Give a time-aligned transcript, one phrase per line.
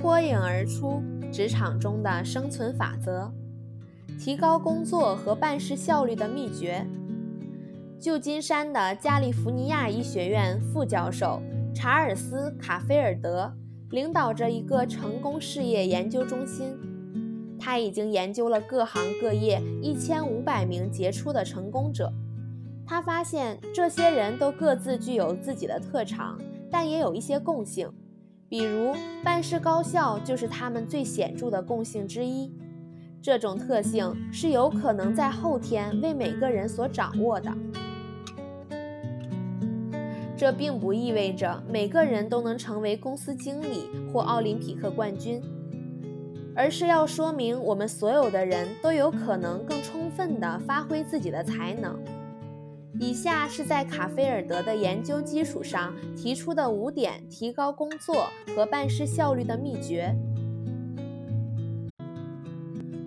[0.00, 3.32] 脱颖而出职场中的生存法则，
[4.16, 6.86] 提高工作和办事效率的秘诀。
[7.98, 11.42] 旧金山的加利福尼亚医学院副教授
[11.74, 13.52] 查尔斯·卡菲尔德
[13.90, 16.78] 领导着一个成功事业研究中心，
[17.58, 22.12] 他已经研究了各行各业一千五百名杰出的成功者。
[22.86, 26.38] 他发现，这些人都各自具有自己的特长，
[26.70, 27.90] 但也有一些共性。
[28.48, 32.50] 比如，办事高效就是他们最显著的共性之一。
[33.20, 37.52] 这种特性是有可能在后天为每个人所掌握的。
[40.36, 45.42] 这并不意味着每个人都能成为公司经理或奥林匹克冠军，
[46.54, 51.98] 而是要说明我们所有的人都有可能更充分地发挥自己的才能。
[53.00, 60.12] 以下是在卡菲尔德的研究基础上提出的五点提高工作和办事效率的秘诀：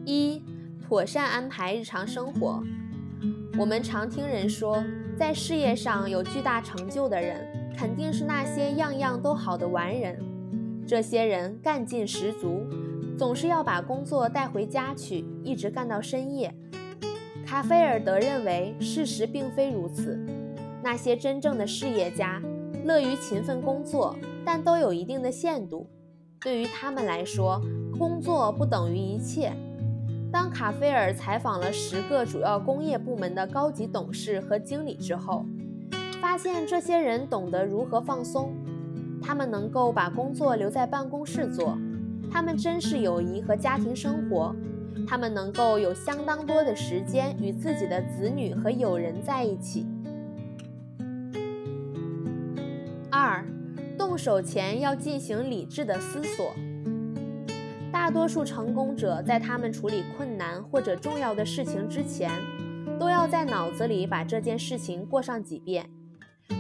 [0.05, 0.41] 一、
[0.87, 2.63] 妥善安排日常生活。
[3.57, 4.81] 我们常听人说，
[5.17, 7.45] 在事业上有巨大成就的人，
[7.77, 10.17] 肯定是那些样样都好的完人。
[10.87, 12.65] 这些人干劲十足，
[13.17, 16.53] 总是要把工作带回家去，一直干到深夜。
[17.51, 20.17] 卡菲尔德认为，事实并非如此。
[20.81, 22.41] 那些真正的事业家
[22.85, 25.85] 乐于勤奋工作，但都有一定的限度。
[26.39, 27.61] 对于他们来说，
[27.99, 29.51] 工作不等于一切。
[30.31, 35.43] 当卡菲尔采访了十个主要工业部门的高级董事和经理之后，
[36.21, 38.53] 发现这些人懂得如何放松。
[39.21, 41.77] 他们能够把工作留在办公室做，
[42.31, 44.55] 他们珍视友谊和家庭生活。
[45.07, 49.85] 他们能够有相当多的时间与自己的子女和友人在一起。
[53.09, 53.45] 二，
[53.97, 56.53] 动手前要进行理智的思索。
[57.91, 62.31] 大多数成功者在他们处理困难或者重要的事情之前，
[62.97, 65.89] 都要在脑子里把这件事情过上几遍。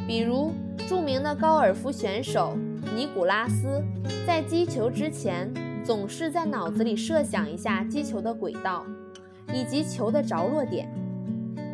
[0.05, 0.51] 比如，
[0.89, 2.55] 著名的高尔夫选手
[2.95, 3.81] 尼古拉斯
[4.27, 5.51] 在击球之前。
[5.83, 8.85] 总是在脑子里设想一下击球的轨道，
[9.51, 10.87] 以及球的着落点。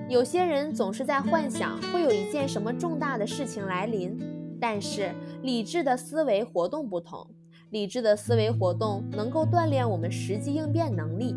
[0.10, 4.18] 有些人总是在幻想会有一件什么重大的事情来临，
[4.62, 5.12] 但是
[5.44, 7.28] 理智的思维活动不同。
[7.72, 11.36] 理智的思维活动能够锻炼我们实际应变能力，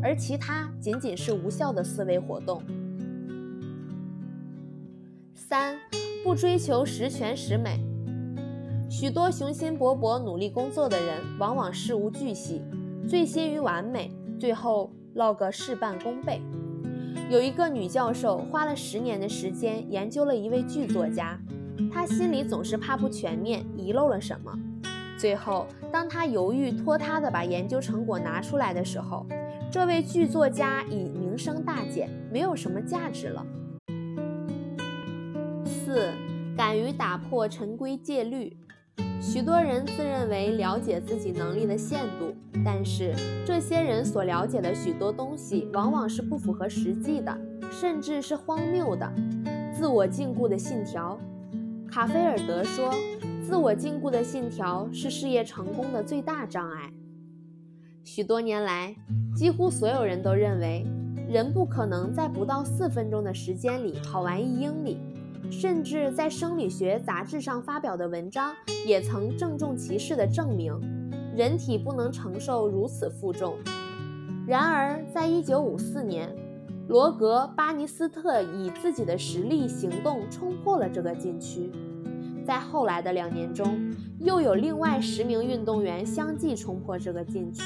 [0.00, 2.62] 而其他仅仅是无效的思维活动。
[5.34, 5.76] 三，
[6.22, 7.93] 不追求十全十美。
[9.04, 12.62] 许多雄心勃勃、努力工作的人，往往事无巨细，
[13.06, 14.10] 醉心于完美，
[14.40, 16.40] 最后落个事半功倍。
[17.28, 21.38] 有一个女教授花了十年的时间研究了一位剧作家，
[21.92, 24.58] 她心里总是怕不全面，遗漏了什么。
[25.18, 29.26] 最后，当她犹豫拖沓地把研究成果拿出来的时候，
[29.70, 33.44] 这位剧作家已名声大减，没有什么价值了。
[35.66, 36.10] 四，
[36.56, 38.56] 敢于打破陈规戒律。
[39.20, 43.14] 许多人自认为了解自己能力的限度，但是
[43.44, 47.36] 这些人所了解的许多东西往往是不符合实际的，
[47.70, 49.10] 甚至是荒谬的。
[49.74, 51.18] 自我禁锢的信条，
[51.88, 52.92] 卡菲尔德说，
[53.42, 56.92] 自我禁锢的信条是事业成功的最大障碍。
[58.04, 58.94] 许多年来，
[59.34, 60.86] 几乎所有人都认为，
[61.28, 64.98] 人不可能在不到四分钟的时间里跑完一英里。
[65.50, 68.52] 甚至在生理学杂志上发表的文章
[68.86, 70.72] 也曾郑重其事地证明，
[71.36, 73.56] 人体不能承受如此负重。
[74.46, 76.34] 然而，在1954年，
[76.88, 81.70] 罗格·巴尼斯特以自己的实力行动冲破了这个禁区。
[82.46, 87.62] 在后来的两年中，又有另外十名运动员相继冲破这个禁区。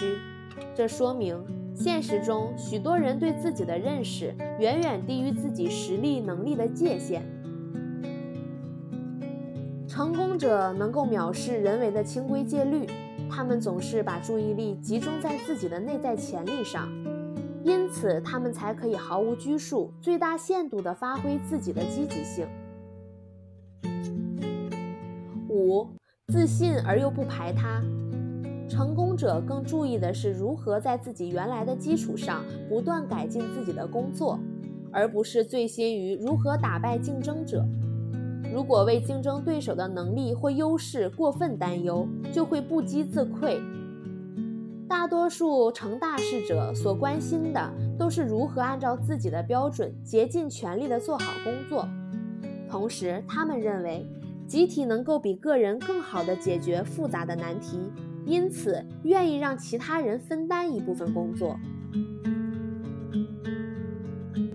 [0.73, 1.37] 这说明，
[1.75, 7.23] 现实中许多人对自己的认识远远低于自己实力能力的界限。
[9.99, 12.87] 成功者能够藐视人为的清规戒律，
[13.29, 16.89] 他们总是把注意力集中在自己的内在潜力上，
[17.65, 22.47] 因此他们才可以毫无拘束、最大限度地发挥自己的积极性。
[25.49, 25.89] 五、
[26.29, 27.83] 自信而又不排他。
[28.69, 34.39] 成功者更注意的是如何在自己原来的基础上不断改进自己的工作，
[34.93, 37.67] 而不是醉心于如何打败竞争者。
[38.53, 43.61] 如果为竞争对手的能力或优势过分担忧，就会不击自溃。
[44.89, 51.87] 大多数成大事者所关心的都是如何按照自己的标准竭尽全力地做好工作，
[52.71, 54.07] 同时他们认为
[54.47, 57.79] 集体能够比个人更好地解决复杂的难题，
[58.25, 61.55] 因此愿意让其他人分担一部分工作。